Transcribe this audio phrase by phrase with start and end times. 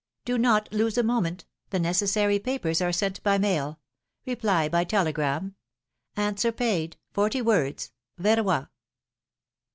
[0.25, 3.79] Do not lose a moment; the necessary papers are sent by mail,
[4.25, 5.53] Reply by telegram.
[6.17, 8.67] Answer paid, forty words." Veeroy."